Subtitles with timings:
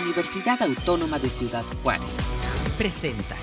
[0.00, 2.18] Universidad Autónoma de Ciudad Juárez.
[2.76, 3.36] Presenta.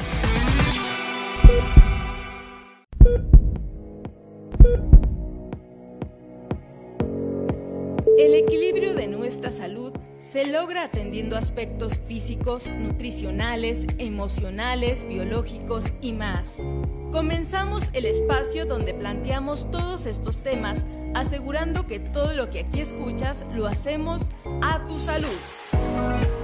[8.17, 16.57] El equilibrio de nuestra salud se logra atendiendo aspectos físicos, nutricionales, emocionales, biológicos y más.
[17.11, 20.85] Comenzamos el espacio donde planteamos todos estos temas,
[21.15, 24.27] asegurando que todo lo que aquí escuchas lo hacemos
[24.61, 26.42] a tu salud.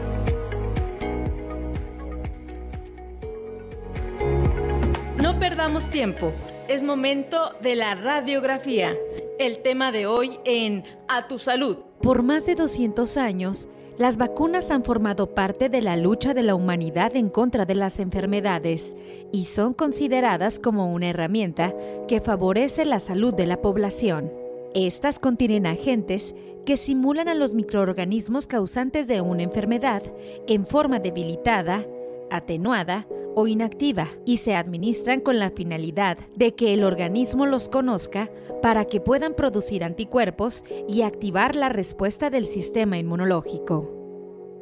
[5.70, 6.34] Perdamos tiempo,
[6.68, 8.98] es momento de la radiografía.
[9.38, 11.78] El tema de hoy en A tu salud.
[12.02, 13.70] Por más de 200 años,
[14.00, 18.00] las vacunas han formado parte de la lucha de la humanidad en contra de las
[18.00, 18.96] enfermedades
[19.32, 21.76] y son consideradas como una herramienta
[22.08, 24.34] que favorece la salud de la población.
[24.74, 26.34] Estas contienen agentes
[26.66, 30.02] que simulan a los microorganismos causantes de una enfermedad
[30.48, 31.86] en forma debilitada,
[32.32, 38.30] atenuada o inactiva y se administran con la finalidad de que el organismo los conozca
[38.62, 43.96] para que puedan producir anticuerpos y activar la respuesta del sistema inmunológico.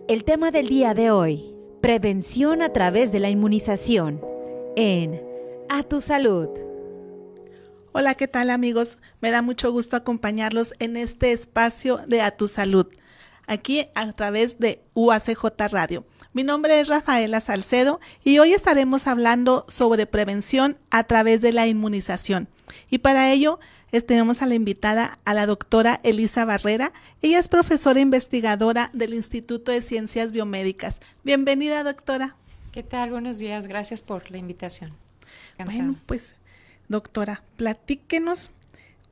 [0.08, 4.22] El tema del día de hoy, prevención a través de la inmunización
[4.75, 5.22] en
[5.70, 6.49] A tu salud.
[7.92, 8.99] Hola, ¿qué tal amigos?
[9.22, 12.86] Me da mucho gusto acompañarlos en este espacio de A tu salud,
[13.47, 16.05] aquí a través de UACJ Radio.
[16.38, 21.66] Mi nombre es Rafaela Salcedo y hoy estaremos hablando sobre prevención a través de la
[21.66, 22.47] inmunización.
[22.91, 23.59] Y para ello
[24.05, 26.93] tenemos a la invitada a la doctora Elisa Barrera.
[27.23, 30.99] Ella es profesora investigadora del Instituto de Ciencias Biomédicas.
[31.23, 32.35] Bienvenida, doctora.
[32.71, 33.09] ¿Qué tal?
[33.09, 33.65] Buenos días.
[33.65, 34.93] Gracias por la invitación.
[35.65, 36.35] Bueno, pues,
[36.88, 38.52] doctora, platíquenos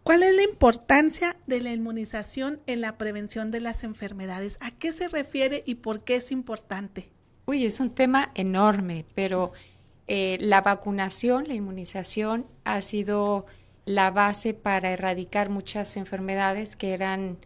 [0.05, 4.59] ¿Cuál es la importancia de la inmunización en la prevención de las enfermedades?
[4.61, 7.09] ¿A qué se refiere y por qué es importante?
[7.47, 9.53] Uy, es un tema enorme, pero
[10.07, 13.45] eh, la vacunación, la inmunización ha sido
[13.85, 17.37] la base para erradicar muchas enfermedades que eran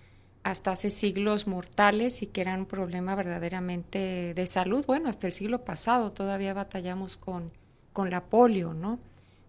[0.44, 4.86] hasta hace siglos mortales y que eran un problema verdaderamente de salud.
[4.86, 7.52] Bueno, hasta el siglo pasado todavía batallamos con,
[7.92, 9.00] con la polio, ¿no?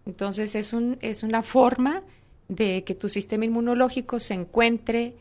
[0.05, 2.03] Entonces es, un, es una forma
[2.49, 5.15] de que tu sistema inmunológico se encuentre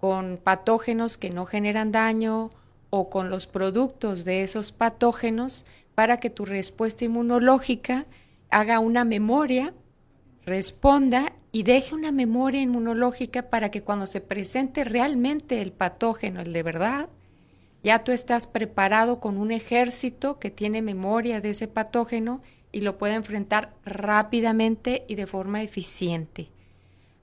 [0.00, 2.50] con patógenos que no generan daño
[2.90, 8.06] o con los productos de esos patógenos para que tu respuesta inmunológica
[8.50, 9.74] haga una memoria,
[10.44, 16.52] responda y deje una memoria inmunológica para que cuando se presente realmente el patógeno, el
[16.52, 17.08] de verdad,
[17.82, 22.40] ya tú estás preparado con un ejército que tiene memoria de ese patógeno
[22.72, 26.50] y lo puede enfrentar rápidamente y de forma eficiente.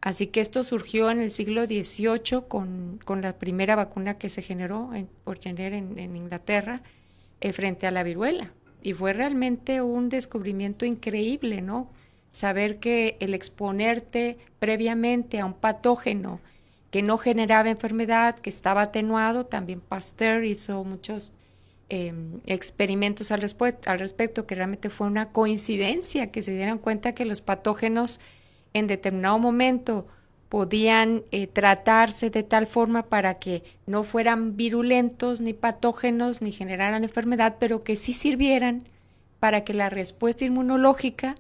[0.04, 4.94] Así que esto surgió en el siglo XVIII con, la primera vacuna que se generó
[4.94, 6.82] en, por Jenner en, Inglaterra
[7.40, 8.52] eh, frente a la viruela.
[8.82, 11.90] Y fue realmente un descubrimiento increíble, ¿no?
[12.32, 16.42] Saber que el exponerte previamente a un patógeno
[16.92, 21.32] que no generaba enfermedad, que estaba atenuado, también Pasteur hizo muchos
[21.88, 23.42] em, experimentos al,
[23.86, 28.20] al respecto, que realmente fue una coincidencia que se dieran cuenta que los patógenos
[28.74, 30.08] en determinado momento
[30.50, 37.04] podían eh, tratarse de tal forma para que no fueran virulentos ni patógenos ni generaran
[37.04, 38.84] enfermedad, pero que sí sirvieran
[39.40, 41.36] para que la respuesta inmunológica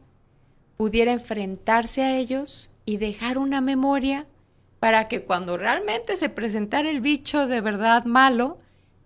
[0.77, 4.25] pudiera enfrentarse a ellos y dejar una memoria
[4.79, 8.57] para que cuando realmente se presentara el bicho de verdad malo,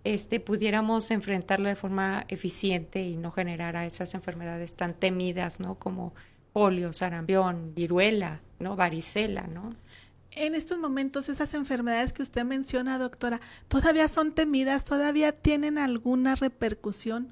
[0.04, 5.74] este, pudiéramos enfrentarlo de forma eficiente y no generara esas enfermedades tan temidas, ¿no?
[5.74, 6.14] Como
[6.58, 8.74] polio, sarampión, viruela, ¿no?
[8.74, 9.70] varicela, ¿no?
[10.32, 16.34] En estos momentos esas enfermedades que usted menciona, doctora, todavía son temidas, todavía tienen alguna
[16.34, 17.28] repercusión.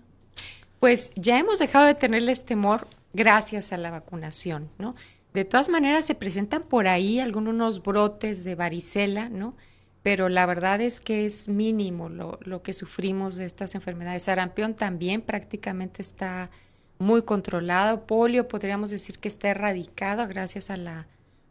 [0.78, 4.94] Pues ya hemos dejado de tenerles temor gracias a la vacunación, ¿no?
[5.34, 9.56] De todas maneras se presentan por ahí algunos brotes de varicela, ¿no?
[10.04, 14.22] Pero la verdad es que es mínimo lo, lo que sufrimos de estas enfermedades.
[14.22, 16.48] Sarampión también prácticamente está
[16.98, 18.06] muy controlado.
[18.06, 21.06] Polio podríamos decir que está erradicado gracias a la,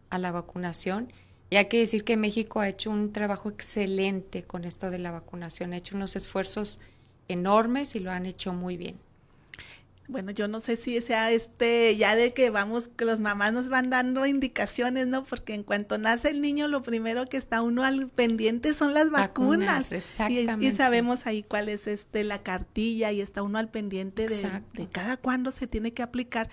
[0.10, 1.12] a la vacunación.
[1.50, 5.12] Y hay que decir que México ha hecho un trabajo excelente con esto de la
[5.12, 6.80] vacunación, ha hecho unos esfuerzos
[7.28, 9.00] enormes y lo han hecho muy bien.
[10.08, 13.70] Bueno, yo no sé si sea este, ya de que vamos, que los mamás nos
[13.70, 15.24] van dando indicaciones, ¿no?
[15.24, 19.10] Porque en cuanto nace el niño, lo primero que está uno al pendiente son las
[19.10, 19.92] vacunas.
[19.92, 20.66] exactamente.
[20.66, 24.88] Y, sabemos ahí cuál es este la cartilla y está uno al pendiente de, de,
[24.88, 26.50] cada cuándo se tiene que aplicar.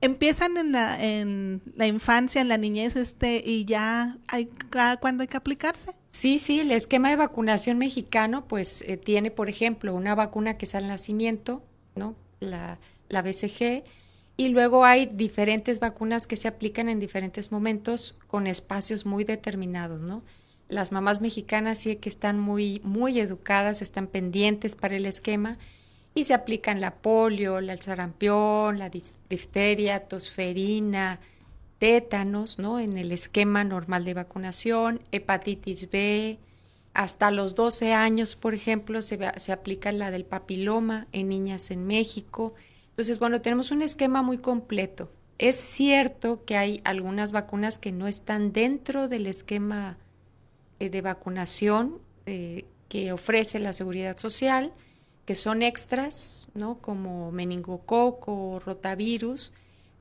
[0.00, 5.22] Empiezan en la, en la infancia, en la niñez, este, y ya hay cada cuándo
[5.22, 5.92] hay que aplicarse.
[6.08, 10.64] Sí, sí, el esquema de vacunación mexicano, pues eh, tiene, por ejemplo, una vacuna que
[10.64, 11.62] es al nacimiento,
[11.94, 12.16] ¿no?
[12.40, 13.84] La la BCG,
[14.36, 20.02] y luego hay diferentes vacunas que se aplican en diferentes momentos con espacios muy determinados,
[20.02, 20.22] ¿no?
[20.68, 25.56] Las mamás mexicanas sí que están muy, muy educadas, están pendientes para el esquema
[26.14, 31.20] y se aplican la polio, la sarampión, la difteria, tosferina,
[31.78, 32.78] tétanos, ¿no?
[32.78, 36.38] En el esquema normal de vacunación, hepatitis B,
[36.94, 41.86] hasta los 12 años, por ejemplo, se, se aplica la del papiloma en niñas en
[41.86, 42.54] México,
[42.96, 45.10] entonces, bueno, tenemos un esquema muy completo.
[45.36, 49.98] Es cierto que hay algunas vacunas que no están dentro del esquema
[50.80, 54.72] eh, de vacunación eh, que ofrece la Seguridad Social,
[55.26, 56.78] que son extras, ¿no?
[56.78, 59.52] Como meningococo, rotavirus,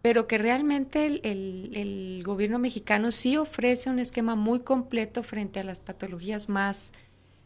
[0.02, 5.66] pero que realmente el, el, gobierno mexicano sí ofrece un esquema muy completo frente a
[5.66, 6.94] las patologías más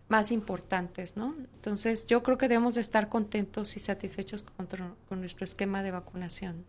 [0.09, 1.33] más importantes, ¿no?
[1.55, 4.67] Entonces, yo creo que debemos de estar contentos y satisfechos con,
[5.07, 6.65] con nuestro esquema de vacunación.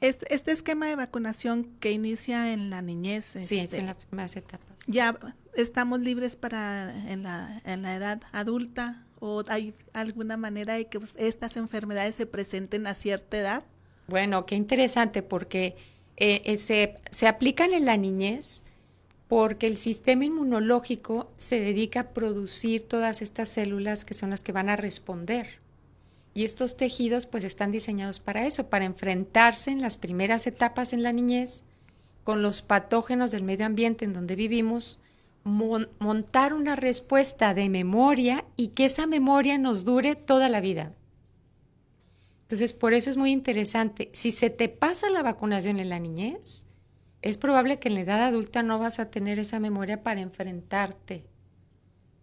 [0.00, 3.36] Este, este, esquema de vacunación que inicia en la niñez.
[3.42, 4.76] Sí, es en las primeras etapas.
[4.86, 5.18] ¿Ya
[5.54, 11.00] estamos libres para en la, en la edad adulta o hay alguna manera de que
[11.00, 13.64] pues, estas enfermedades se presenten a cierta edad?
[14.06, 15.76] Bueno, qué interesante porque
[16.16, 18.64] eh, eh, se, se aplican en la niñez,
[19.28, 24.52] porque el sistema inmunológico se dedica a producir todas estas células que son las que
[24.52, 25.46] van a responder.
[26.34, 31.02] Y estos tejidos pues están diseñados para eso, para enfrentarse en las primeras etapas en
[31.02, 31.64] la niñez
[32.24, 35.00] con los patógenos del medio ambiente en donde vivimos,
[35.44, 40.92] montar una respuesta de memoria y que esa memoria nos dure toda la vida.
[42.42, 44.10] Entonces, por eso es muy interesante.
[44.12, 46.67] Si se te pasa la vacunación en la niñez,
[47.22, 51.24] es probable que en la edad adulta no vas a tener esa memoria para enfrentarte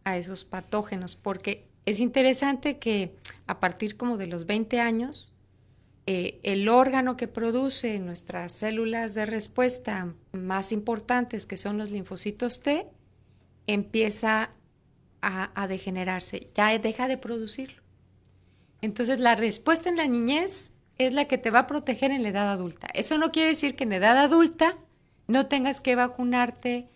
[0.03, 3.15] a esos patógenos, porque es interesante que
[3.47, 5.35] a partir como de los 20 años,
[6.07, 12.61] eh, el órgano que produce nuestras células de respuesta más importantes, que son los linfocitos
[12.61, 12.87] T,
[13.67, 14.51] empieza
[15.21, 17.81] a, a degenerarse, ya deja de producirlo.
[18.81, 22.29] Entonces la respuesta en la niñez es la que te va a proteger en la
[22.29, 22.87] edad adulta.
[22.93, 24.77] Eso no quiere decir que en la edad adulta
[25.27, 26.89] no tengas que vacunarte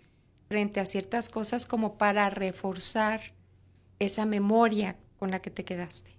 [0.48, 3.22] frente a ciertas cosas como para reforzar
[4.00, 6.12] esa memoria con la que te quedaste.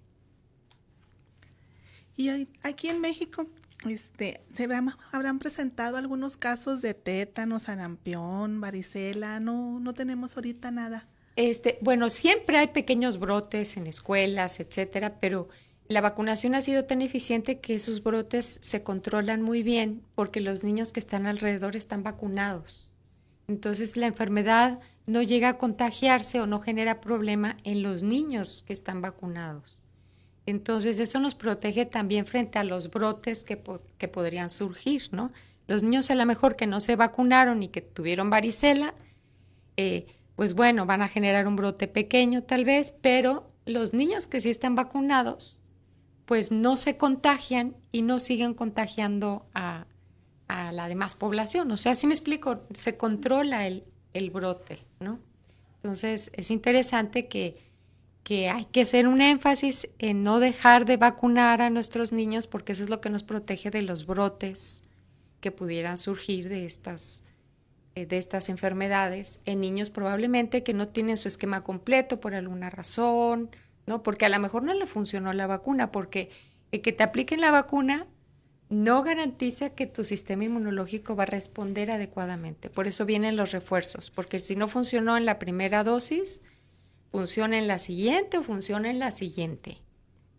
[2.15, 2.29] Y
[2.63, 3.47] aquí en México,
[3.89, 4.67] este, se
[5.11, 11.07] habrán, presentado algunos casos de tétano, sarampión, varicela, no, no tenemos ahorita nada.
[11.35, 15.49] Este, bueno, siempre hay pequeños brotes en escuelas, etcétera, pero
[15.91, 20.63] la vacunación ha sido tan eficiente que esos brotes se controlan muy bien porque los
[20.63, 22.91] niños que están alrededor están vacunados.
[23.47, 28.73] Entonces la enfermedad no llega a contagiarse o no genera problema en los niños que
[28.73, 29.81] están vacunados.
[30.45, 35.31] Entonces eso nos protege también frente a los brotes que, podrían surgir, ¿no?
[35.67, 38.93] Los niños a lo mejor que no se vacunaron y que tuvieron varicela,
[39.77, 40.05] eh,
[40.35, 44.49] pues bueno, van a generar un brote pequeño tal vez, pero los niños que sí
[44.49, 45.61] están vacunados
[46.31, 49.85] pues no se contagian y no siguen contagiando a,
[50.47, 51.69] la demás población.
[51.71, 55.19] O sea, si me explico, se controla el, brote, ¿no?
[55.75, 57.57] Entonces, es interesante que,
[58.23, 62.71] que hay que hacer un énfasis en no dejar de vacunar a nuestros niños porque
[62.71, 64.83] eso es lo que nos protege de los brotes
[65.41, 67.25] que pudieran surgir de estas,
[67.95, 72.69] eh, de estas enfermedades en niños probablemente que no tienen su esquema completo por alguna
[72.69, 73.49] razón,
[73.85, 74.03] ¿no?
[74.03, 76.29] Porque a lo mejor no le funcionó la vacuna, porque
[76.71, 78.05] el que te apliquen la vacuna
[78.69, 82.69] no garantiza que tu sistema inmunológico va a responder adecuadamente.
[82.69, 86.41] Por eso vienen los refuerzos, porque si no funcionó en la primera dosis,
[87.11, 89.81] funciona en la siguiente o funciona en la siguiente.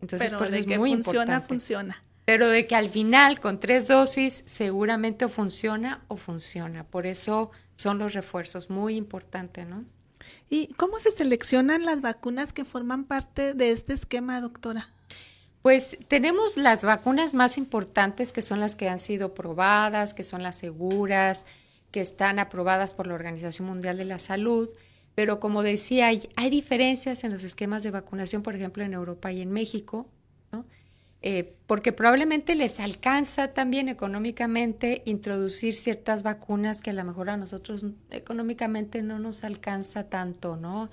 [0.00, 2.02] Entonces, Pero de que funciona, funciona.
[2.24, 6.84] Pero de que al final, con tres dosis, seguramente o funciona o funciona.
[6.84, 9.84] Por eso son los refuerzos, muy importante, ¿no?
[10.52, 14.86] ¿Y cómo se seleccionan las vacunas que forman parte de este esquema, doctora?
[15.62, 20.42] Pues tenemos las vacunas más importantes que son las que han sido probadas, que son
[20.42, 21.46] las seguras,
[21.90, 24.68] que están aprobadas por la Organización Mundial de la Salud,
[25.14, 29.40] pero como decía, hay, diferencias en los esquemas de vacunación, por ejemplo, en Europa y
[29.40, 30.06] en México.
[31.24, 37.36] Eh, porque probablemente les alcanza también económicamente introducir ciertas vacunas que a lo mejor a
[37.36, 40.90] nosotros económicamente no nos alcanza tanto, ¿no?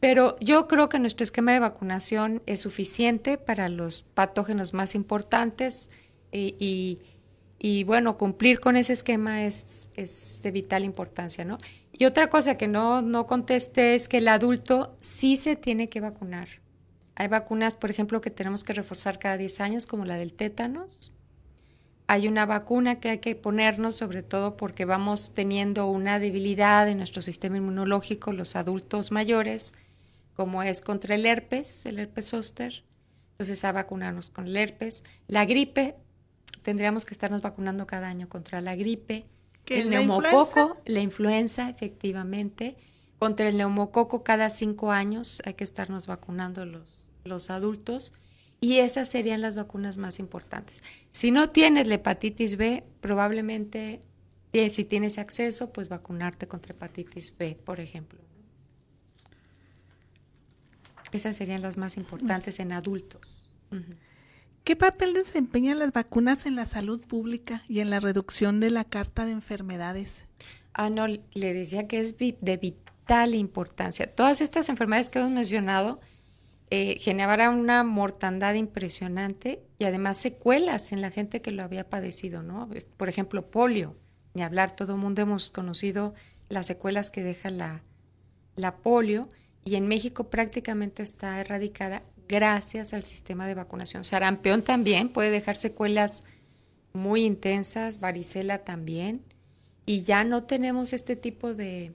[0.00, 5.90] Pero yo creo que nuestro esquema de vacunación es suficiente para los patógenos más importantes
[6.30, 6.98] y,
[7.84, 11.56] bueno, cumplir con ese esquema es, es, de vital importancia, ¿no?
[11.90, 16.00] Y otra cosa que no, no contesté es que el adulto sí se tiene que
[16.02, 16.48] vacunar.
[17.16, 21.12] Hay vacunas, por ejemplo, que tenemos que reforzar cada 10 años, como la del tétanos.
[22.06, 26.98] Hay una vacuna que hay que ponernos, sobre todo porque vamos teniendo una debilidad en
[26.98, 29.74] nuestro sistema inmunológico, los adultos mayores,
[30.34, 32.84] como es contra el herpes, el herpes zóster.
[33.32, 35.04] Entonces, a vacunarnos con el herpes.
[35.28, 35.96] La gripe,
[36.62, 39.26] tendríamos que estarnos vacunando cada año contra la gripe.
[39.68, 42.76] el neumococo, la influenza, efectivamente.
[43.24, 48.12] Contra el neumococo cada cinco años hay que estarnos vacunando los, los adultos
[48.60, 50.82] y esas serían las vacunas más importantes.
[51.10, 54.02] Si no tienes la hepatitis B, probablemente
[54.52, 58.20] eh, si tienes acceso, pues vacunarte contra hepatitis B, por ejemplo.
[61.10, 63.48] Esas serían las más importantes en adultos.
[64.64, 68.84] ¿Qué papel desempeñan las vacunas en la salud pública y en la reducción de la
[68.84, 70.26] carta de enfermedades?
[70.74, 72.58] Ah, no, le decía que es de
[73.04, 74.06] vital importancia.
[74.06, 76.00] Todas estas enfermedades que hemos mencionado,
[76.70, 82.42] eh, generaba una mortandad impresionante y además secuelas en la gente que lo había padecido,
[82.42, 82.68] ¿no?
[82.96, 83.94] Por ejemplo, polio,
[84.32, 86.14] ni hablar, todo el mundo hemos conocido
[86.48, 87.82] las secuelas que deja la,
[88.56, 89.28] la polio
[89.64, 94.02] y en México prácticamente está erradicada gracias al sistema de vacunación.
[94.02, 96.24] Sarampión también puede dejar secuelas
[96.94, 99.22] muy intensas, varicela también,
[99.84, 101.92] y ya no tenemos este tipo de,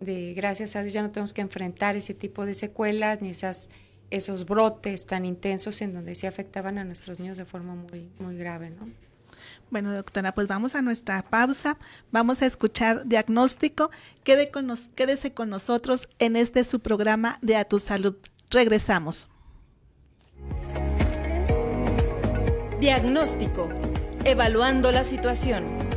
[0.00, 3.70] de, gracias a Dios, ya no tenemos que enfrentar ese tipo de secuelas ni esas,
[4.10, 8.36] esos brotes tan intensos en donde se afectaban a nuestros niños de forma muy, muy
[8.36, 8.88] grave, ¿no?
[9.70, 11.76] Bueno, doctora, pues vamos a nuestra pausa.
[12.10, 13.90] Vamos a escuchar diagnóstico.
[14.24, 18.16] Quede con nos, quédese con nosotros en este su programa de A Tu Salud.
[18.50, 19.28] Regresamos.
[22.80, 23.68] Diagnóstico.
[24.24, 25.87] Evaluando la situación.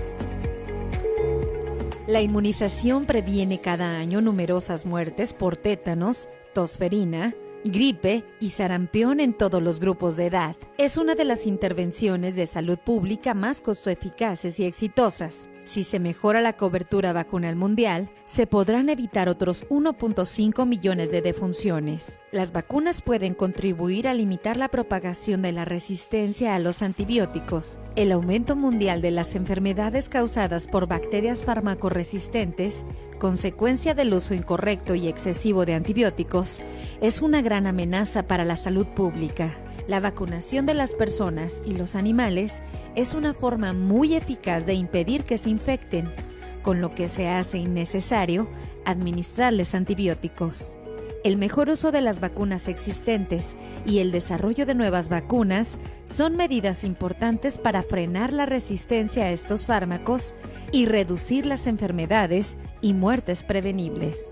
[2.08, 9.62] La inmunización previene cada año numerosas muertes por tétanos, tosferina, gripe y sarampión en todos
[9.62, 10.56] los grupos de edad.
[10.80, 15.51] Es una de las intervenciones de salud pública más costo eficaces y exitosas.
[15.64, 22.20] Si se mejora la cobertura vacunal mundial, se podrán evitar otros 1.5 millones de defunciones.
[22.32, 27.80] Las vacunas pueden contribuir a limitar la propagación de la resistencia a los antibióticos.
[27.96, 32.84] El aumento mundial de las enfermedades causadas por bacterias farmacoresistentes,
[33.20, 36.62] consecuencia del uso incorrecto y excesivo de antibióticos,
[37.02, 39.54] es una gran amenaza para la salud pública.
[39.88, 42.62] La vacunación de las personas y los animales
[42.96, 46.14] es una forma muy eficaz de impedir que se infecten,
[46.62, 48.48] con lo que se hace innecesario
[48.86, 50.78] administrarles antibióticos.
[51.24, 56.84] El mejor uso de las vacunas existentes y el desarrollo de nuevas vacunas son medidas
[56.84, 60.36] importantes para frenar la resistencia a estos fármacos
[60.72, 64.32] y reducir las enfermedades y muertes prevenibles.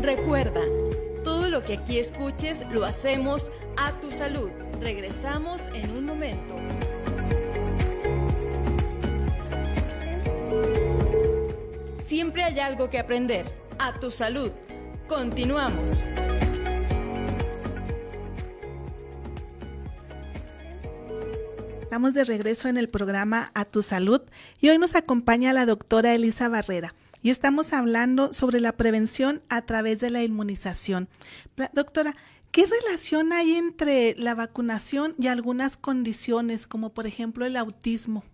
[0.00, 0.60] Recuerda,
[1.68, 4.48] que aquí escuches lo hacemos a tu salud.
[4.80, 6.56] Regresamos en un momento.
[12.02, 13.44] Siempre hay algo que aprender.
[13.78, 14.50] A tu salud.
[15.08, 16.04] Continuamos.
[21.82, 24.22] Estamos de regreso en el programa A Tu Salud
[24.60, 29.62] y hoy nos acompaña la doctora Elisa Barrera y estamos hablando sobre la prevención a
[29.62, 31.08] través de la inmunización.
[31.72, 32.14] Doctora,
[32.50, 38.24] ¿qué relación hay entre la vacunación y algunas condiciones, como por ejemplo el autismo?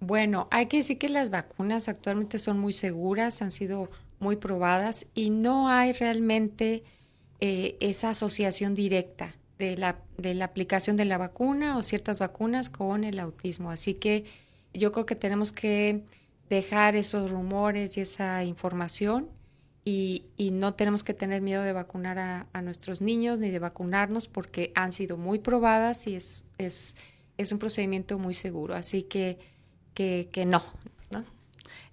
[0.00, 5.06] Bueno, hay que decir que las vacunas actualmente son muy seguras, han sido muy probadas
[5.14, 6.84] y no hay realmente
[7.40, 12.70] eh, esa asociación directa de la, de la aplicación de la vacuna o ciertas vacunas
[12.70, 13.70] con el autismo.
[13.70, 14.24] Así que
[14.72, 16.04] yo creo que tenemos que
[16.48, 19.28] dejar esos rumores y esa información
[19.90, 24.72] y, no tenemos que tener miedo de vacunar a, nuestros niños ni de vacunarnos porque
[24.74, 26.96] han sido muy probadas y es, es,
[27.38, 28.74] es un procedimiento muy seguro.
[28.74, 29.38] Así que,
[29.94, 30.62] que, que no,
[31.10, 31.24] no.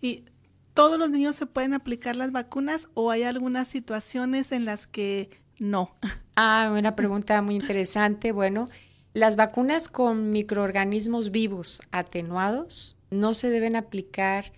[0.02, 0.26] ¿Y
[0.74, 5.30] todos los niños se pueden aplicar las vacunas o hay algunas situaciones en las que
[5.58, 5.96] no?
[6.38, 8.34] Ah, una pregunta muy interesante.
[8.34, 8.66] Bueno,
[9.14, 14.54] las vacunas con microorganismos vivos atenuados no se deben aplicar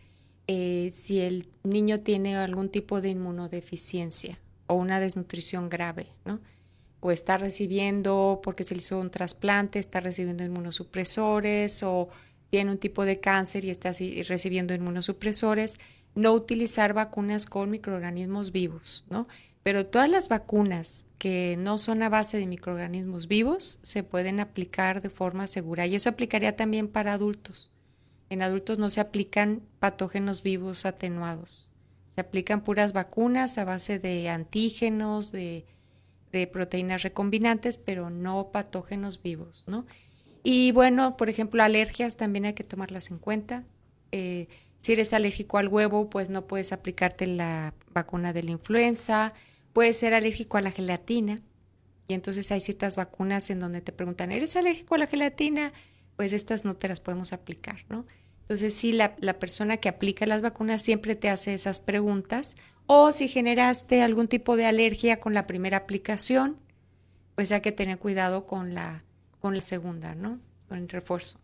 [0.48, 6.40] eh, si el niño tiene algún tipo de inmunodeficiencia o una desnutrición grave, ¿no?
[7.00, 12.10] o está recibiendo, porque se le hizo un trasplante, está recibiendo inmunosupresores o
[12.50, 13.92] tiene un tipo de cáncer y está
[14.28, 15.80] recibiendo inmunosupresores,
[16.16, 19.28] no utilizar vacunas con microorganismos vivos, ¿no?
[19.64, 25.02] Pero todas las vacunas que no son a base de microorganismos vivos se pueden aplicar
[25.02, 27.72] de forma segura y eso aplicaría también para adultos.
[28.29, 31.74] En adultos no se aplican patógenos vivos atenuados.
[32.07, 35.65] Se aplican puras vacunas a base de antígenos, de,
[36.51, 39.88] proteínas recombinantes, pero no patógenos vivos, ¿no?
[40.43, 43.63] Y bueno, por ejemplo, alergias también hay que tomarlas en cuenta.
[44.12, 44.48] Eh,
[44.79, 49.34] si eres alérgico al huevo, pues no puedes aplicarte la vacuna de la influenza
[49.77, 51.36] puede ser alérgico a la gelatina.
[52.07, 55.72] Y entonces hay ciertas vacunas en donde te preguntan, ¿eres alérgico a la gelatina?
[56.18, 58.06] Pues estas no te las podemos aplicar, ¿no?
[58.42, 62.58] Entonces sí, la, persona que aplica las vacunas siempre te hace esas preguntas.
[62.86, 66.58] O si generaste algún tipo de alergia con la primera aplicación,
[67.36, 69.00] pues hay que tener cuidado con la,
[69.40, 70.40] con la segunda, ¿no?
[70.68, 71.40] Con el refuerzo.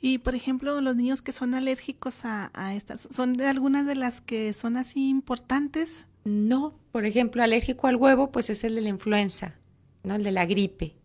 [0.00, 3.96] Y por ejemplo, los niños que son alérgicos a, a estas, ¿son de algunas de
[3.96, 6.06] las que son así importantes?
[6.24, 9.58] No, por ejemplo, alérgico al huevo, pues es el de la influenza,
[10.02, 10.14] ¿no?
[10.14, 10.96] El de la gripe.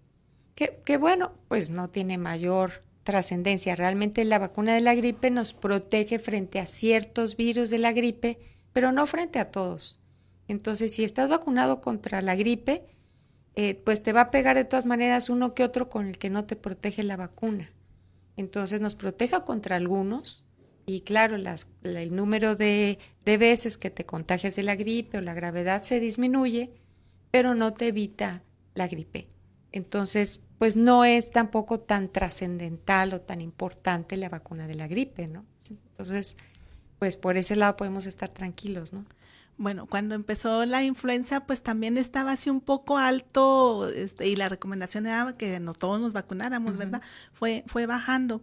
[0.56, 3.76] Que, bueno, pues no tiene mayor trascendencia.
[3.76, 8.40] Realmente la vacuna de la gripe nos protege frente a ciertos virus de la gripe,
[8.74, 10.00] pero no frente a todos.
[10.48, 12.84] Entonces, si estás vacunado contra la gripe,
[13.56, 16.30] eh, pues te va a pegar de todas maneras uno que otro con el que
[16.30, 17.72] no te protege la vacuna.
[18.38, 20.46] Entonces nos proteja contra algunos,
[20.86, 25.84] y claro, el número de, veces que te contagias de la gripe o la gravedad
[25.84, 26.72] se disminuye,
[27.30, 28.42] pero no te evita
[28.74, 29.28] la gripe.
[29.72, 35.28] Entonces, pues no es tampoco tan trascendental o tan importante la vacuna de la gripe,
[35.28, 35.46] ¿no?
[35.70, 36.38] Entonces,
[37.00, 39.06] pues por ese lado podemos estar tranquilos, ¿no?
[39.58, 44.48] Bueno, cuando empezó la influenza, pues también estaba así un poco alto este, y la
[44.48, 47.02] recomendación era que no todos nos vacunáramos, ¿verdad?
[47.34, 48.42] Fue, fue bajando.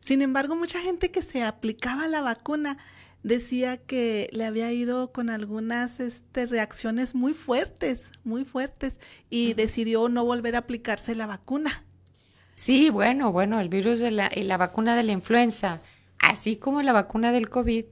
[0.00, 2.78] Sin embargo, mucha gente que se aplicaba la vacuna
[3.24, 9.00] decía que le había ido con algunas este, reacciones muy fuertes, muy fuertes,
[9.30, 11.84] y decidió no volver a aplicarse la vacuna.
[12.54, 15.80] Sí, bueno, bueno, el virus de la, y la vacuna de la influenza,
[16.18, 17.86] así como la vacuna del COVID,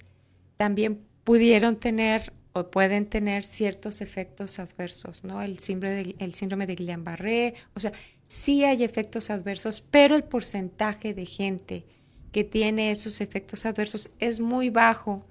[0.56, 5.40] también pudieron tener o pueden tener ciertos efectos adversos, ¿no?
[5.40, 7.92] El síndrome de, el síndrome de Guillain-Barré, o sea,
[8.26, 11.86] sí hay efectos adversos, pero el porcentaje de gente
[12.32, 15.25] que tiene esos efectos adversos es muy bajo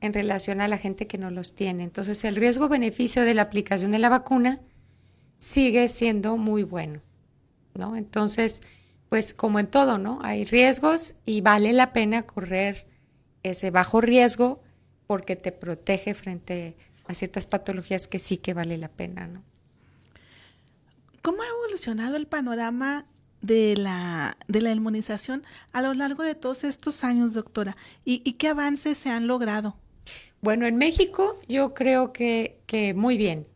[0.00, 1.82] en relación a la gente que no los tiene.
[1.82, 4.60] Entonces el riesgo-beneficio de la aplicación de la vacuna
[5.38, 7.00] sigue siendo muy bueno,
[7.74, 7.96] ¿no?
[7.96, 8.62] Entonces,
[9.08, 10.20] pues como en todo, ¿no?
[10.22, 12.86] Hay riesgos y vale la pena correr
[13.42, 14.62] ese bajo riesgo
[15.06, 16.76] porque te protege frente
[17.06, 19.42] a ciertas patologías que sí que vale la pena, ¿no?
[21.22, 23.06] ¿Cómo ha evolucionado el panorama
[23.44, 27.76] de la, de la inmunización a lo largo de todos estos años, doctora?
[28.04, 29.76] ¿Y, qué avances se han logrado?
[30.40, 33.46] Bueno, en México yo creo que, que muy bien.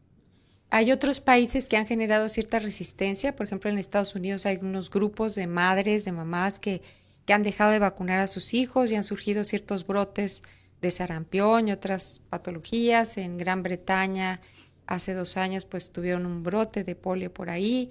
[0.71, 3.35] Hay otros países que han generado cierta resistencia.
[3.35, 6.83] Por ejemplo, en Estados Unidos hay unos grupos de madres, de mamás que,
[7.25, 10.43] que han dejado de vacunar a sus hijos y han surgido ciertos brotes
[10.83, 13.17] de sarampión y otras patologías.
[13.17, 14.43] En Gran Bretaña
[14.87, 17.91] hace dos años pues tuvieron un brote de polio por ahí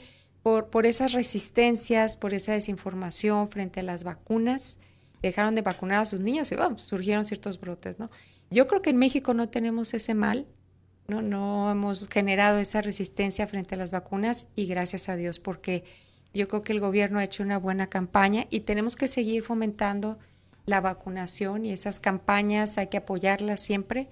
[0.72, 4.80] por, esas resistencias, por esa desinformación frente a las vacunas,
[5.22, 8.10] dejaron de vacunar a sus niños y surgieron ciertos brotes, ¿no?
[8.50, 10.48] Yo creo que en México no tenemos ese mal,
[11.08, 11.22] ¿no?
[11.22, 15.84] No hemos generado esa resistencia frente a las vacunas y gracias a Dios porque
[16.34, 20.18] yo creo que el gobierno ha hecho una buena campaña y tenemos que seguir fomentando
[20.66, 24.08] la vacunación y esas campañas hay que apoyarlas siempre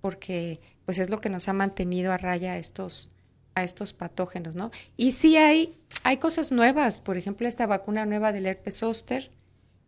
[0.00, 3.10] porque pues es lo que nos ha mantenido a raya estos
[3.54, 4.70] a estos patógenos, ¿no?
[4.96, 9.30] Y sí hay, hay cosas nuevas, por ejemplo, esta vacuna nueva del herpes zóster,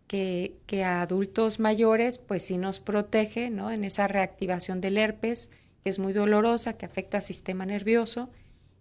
[0.07, 3.73] que, que, a adultos mayores, pues sí nos protege, ¿no?
[3.73, 5.51] En esa reactivación del herpes,
[5.83, 8.31] que es muy dolorosa, que afecta al sistema nervioso,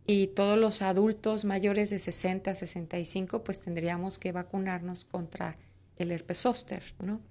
[0.07, 5.55] y todos los adultos mayores de 60 a 65, pues tendríamos que vacunarnos contra
[5.97, 7.21] el herpes zóster, ¿no?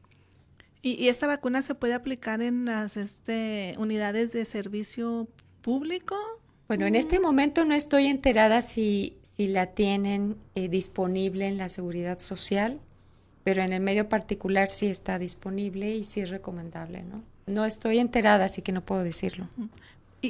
[0.82, 5.28] ¿Y, ¿Y, esta vacuna se puede aplicar en las este, unidades de servicio
[5.62, 6.16] público?
[6.68, 11.68] Bueno, en este momento no estoy enterada si, si la tienen eh, disponible en la
[11.68, 12.80] seguridad social,
[13.44, 17.22] pero en el medio particular sí está disponible y sí es recomendable, ¿no?
[17.46, 19.48] No estoy enterada, así que no puedo decirlo.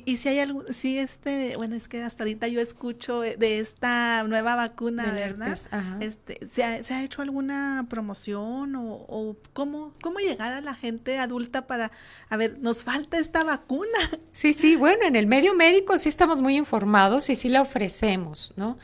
[0.05, 4.25] Y, si hay algo, si este, bueno, es que hasta ahorita yo escucho de esta
[4.25, 5.57] nueva vacuna, ¿verdad?
[6.01, 10.75] Este, ¿se ha, ¿se, ha, hecho alguna promoción o, o, cómo, cómo llegar a la
[10.75, 11.93] gente adulta para,
[12.29, 13.85] a ver, nos falta esta vacuna?
[14.33, 18.53] Sí, sí, bueno, en el medio médico sí estamos muy informados y sí la ofrecemos,
[18.57, 18.79] ¿no?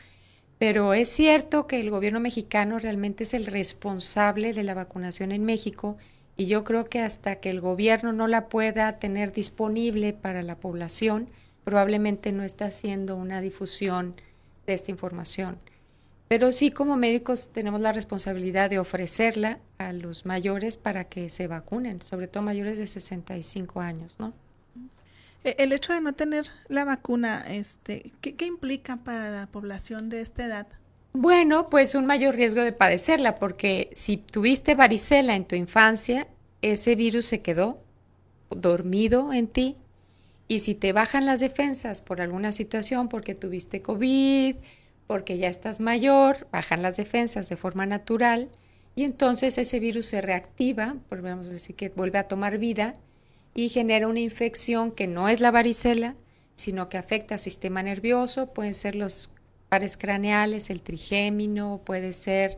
[0.57, 5.43] Pero es cierto que el gobierno mexicano realmente es el responsable de la vacunación en
[5.43, 5.97] México
[6.37, 10.59] y yo creo que hasta que el gobierno no la pueda tener disponible para la
[10.59, 11.29] población,
[11.63, 14.15] probablemente no está haciendo una difusión
[14.65, 15.57] de esta información.
[16.27, 21.47] Pero sí como médicos tenemos la responsabilidad de ofrecerla a los mayores para que se
[21.47, 24.33] vacunen, sobre todo mayores de 65 años, ¿no?
[25.43, 30.09] E, el hecho de no tener la vacuna, este, ¿qué, ¿qué, implica para la población
[30.09, 30.67] de esta edad?
[31.13, 36.27] Bueno, pues un mayor riesgo de padecerla, porque si tuviste varicela en tu infancia,
[36.61, 37.81] ese virus se quedó
[38.49, 39.77] dormido en ti.
[40.47, 44.55] Y si te bajan las defensas por alguna situación, porque tuviste COVID,
[45.11, 48.49] porque ya estás mayor, bajan las defensas de forma natural
[48.95, 52.95] y entonces ese virus se reactiva, podemos decir que vuelve a tomar vida
[53.53, 56.15] y genera una infección que no es la varicela,
[56.55, 59.33] sino que afecta al sistema nervioso, pueden ser los
[59.71, 62.57] pares craneales, el trigémino, puede ser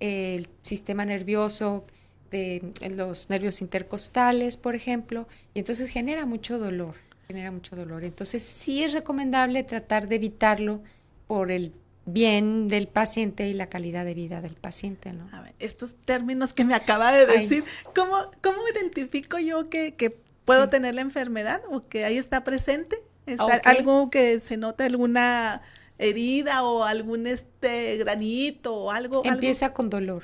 [0.00, 1.86] el sistema nervioso
[2.32, 6.96] de los nervios intercostales, por ejemplo, y entonces genera mucho dolor,
[7.28, 8.02] genera mucho dolor.
[8.02, 10.82] Entonces sí es recomendable tratar de evitarlo
[11.28, 11.72] por el
[12.06, 15.28] bien del paciente y la calidad de vida del paciente, ¿no?
[15.30, 17.62] A ver, estos términos que me acaba de decir,
[17.94, 20.10] ¿cómo, ¿cómo identifico yo que, que
[20.44, 22.98] puedo tener la enfermedad o que ahí está presente?
[23.26, 25.62] ¿Está algo que se nota alguna
[25.98, 29.22] herida o algún este granito o algo.
[29.24, 30.22] Empieza con dolor.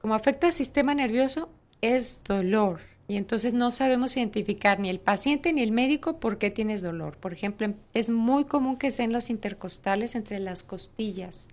[0.00, 1.48] Como afecta al sistema nervioso,
[1.80, 2.80] es dolor.
[3.06, 7.18] Y entonces no sabemos identificar ni el paciente ni el médico por qué tienes dolor.
[7.18, 11.50] Por ejemplo, es muy común que sean los intercostales entre las costillas.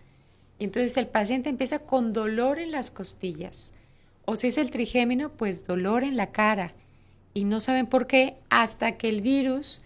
[0.60, 3.74] Y entonces el paciente empieza con dolor en las costillas.
[4.26, 6.72] O si es el trigémino, pues dolor en la cara.
[7.34, 9.82] Y no saben por qué hasta que el virus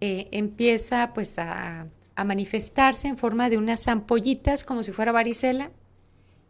[0.00, 5.70] eh, empieza pues a a manifestarse en forma de unas ampollitas como si fuera varicela,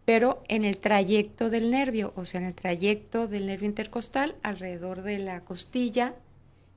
[0.04, 5.02] pero en el trayecto del nervio, o sea, en el trayecto del nervio intercostal alrededor
[5.02, 6.14] de la costilla,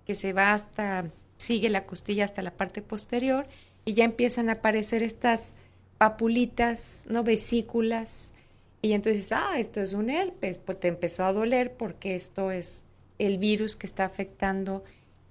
[0.05, 3.47] que se va hasta, sigue la costilla hasta la parte posterior
[3.83, 5.55] y ya empiezan a aparecer estas
[5.97, 7.23] papulitas, ¿no?
[7.23, 8.33] Vesículas.
[8.81, 12.87] Y entonces, ah, esto es un herpes, pues te empezó a doler porque esto es
[13.17, 14.83] el virus que está afectando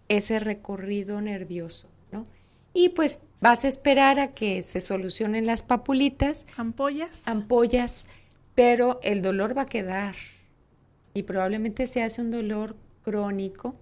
[0.09, 1.89] ese recorrido nervioso.
[2.75, 6.47] Y pues vas a esperar a que se solucionen las papulitas.
[6.57, 7.27] Ampollas.
[7.27, 8.09] Ampollas,
[8.55, 10.17] pero el dolor va a quedar.
[11.15, 13.75] Y probablemente se hace un dolor crónico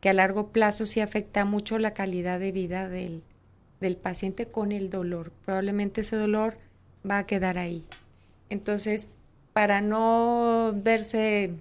[0.00, 3.22] que a largo plazo sí afecta mucho la calidad de vida del,
[3.80, 5.30] del paciente con el dolor.
[5.44, 6.58] Probablemente ese dolor
[7.08, 7.84] va a quedar ahí.
[8.50, 9.10] Entonces,
[9.52, 11.54] para no verse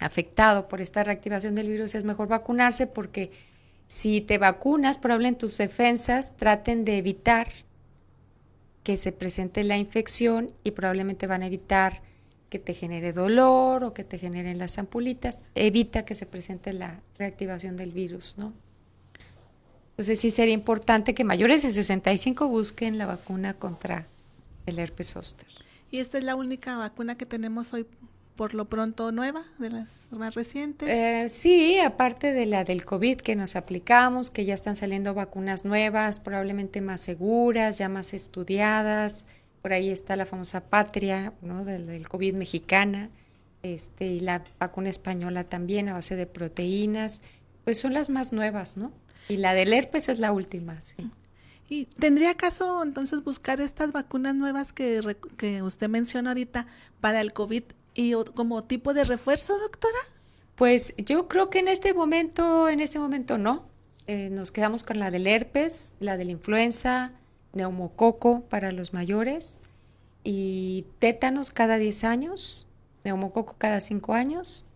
[0.00, 3.30] afectado por esta reactivación del virus, es mejor vacunarse porque
[3.86, 7.48] si te vacunas, probablemente tus defensas traten de evitar
[8.82, 12.02] que se presente la infección y probablemente van a evitar
[12.50, 15.38] que te genere dolor o que te generen las ampulitas.
[15.54, 18.52] Evita que se presente la reactivación del virus, ¿no?
[19.90, 24.06] Entonces sí sería importante que mayores de 65 busquen la vacuna contra
[24.66, 25.48] el herpes zóster.
[25.90, 27.86] ¿Y esta es la única vacuna que tenemos hoy
[28.36, 30.88] por lo pronto nueva, de las más recientes?
[30.88, 35.64] Eh, sí, aparte de la del COVID que nos aplicamos, que ya están saliendo vacunas
[35.64, 39.26] nuevas, probablemente más seguras, ya más estudiadas.
[39.62, 41.64] Por ahí está la famosa patria, ¿no?
[41.64, 43.08] Del, COVID mexicana,
[43.62, 47.22] este, y la vacuna española también a base de proteínas.
[47.64, 48.92] Pues son las más nuevas, ¿no?
[49.28, 51.10] Y la del herpes es la última, sí.
[51.66, 55.00] ¿Y tendría caso entonces buscar estas vacunas nuevas que,
[55.38, 56.66] que usted menciona ahorita
[57.00, 57.62] para el COVID
[57.94, 59.98] y como tipo de refuerzo, doctora?
[60.56, 63.66] Pues yo creo que en este momento, en este momento no.
[64.06, 67.12] Eh, nos quedamos con la del herpes, la de la influenza,
[67.54, 69.62] neumococo para los mayores
[70.22, 72.66] y tétanos cada 10 años,
[73.04, 74.66] neumococo cada 5 años,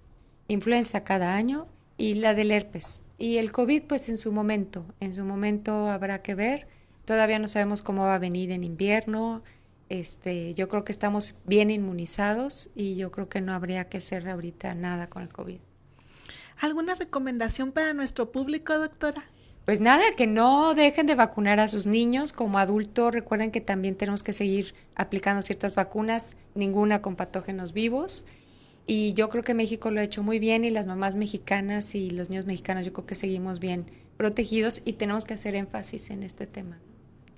[0.48, 3.04] influenza cada año y la del herpes.
[3.18, 6.66] Y el COVID pues en su momento, en su momento habrá que ver.
[7.04, 9.42] Todavía no sabemos cómo va a venir en invierno,
[9.88, 14.28] este, yo creo que estamos bien inmunizados y yo creo que no habría que hacer
[14.28, 15.58] ahorita nada con el COVID.
[16.60, 19.22] ¿Alguna recomendación para nuestro público, doctora?
[19.64, 22.32] Pues nada, que no dejen de vacunar a sus niños.
[22.32, 28.26] Como adultos, recuerden que también tenemos que seguir aplicando ciertas vacunas, ninguna con patógenos vivos.
[28.86, 32.10] Y yo creo que México lo ha hecho muy bien y las mamás mexicanas y
[32.10, 33.84] los niños mexicanos yo creo que seguimos bien
[34.16, 36.80] protegidos y tenemos que hacer énfasis en este tema,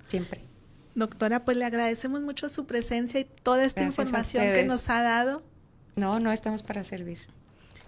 [0.07, 0.50] siempre.
[0.95, 5.43] Doctora, pues le agradecemos mucho su presencia y toda esta información que nos ha dado.
[5.95, 7.19] No, no estamos para servir.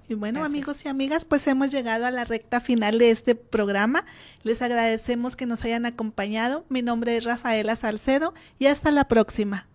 [0.07, 4.05] Y bueno, amigos y amigas, pues hemos llegado a la recta final de este programa.
[4.43, 6.65] Les agradecemos que nos hayan acompañado.
[6.69, 9.67] Mi nombre es Rafaela Salcedo y hasta la próxima.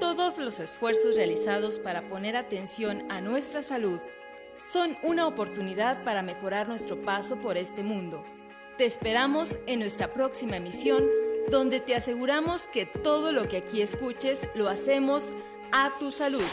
[0.00, 4.00] Todos los esfuerzos realizados para poner atención a nuestra salud
[4.56, 8.24] son una oportunidad para mejorar nuestro paso por este mundo.
[8.78, 11.04] Te esperamos en nuestra próxima emisión,
[11.50, 15.32] donde te aseguramos que todo lo que aquí escuches lo hacemos
[15.72, 16.44] a tu salud.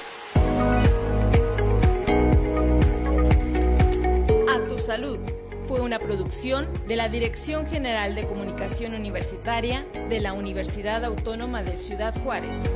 [4.50, 5.20] A tu salud
[5.68, 11.76] fue una producción de la Dirección General de Comunicación Universitaria de la Universidad Autónoma de
[11.76, 12.72] Ciudad Juárez.